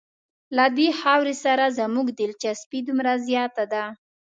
[0.57, 3.83] له دې خاورې سره زموږ دلچسپي دومره زیاته ده.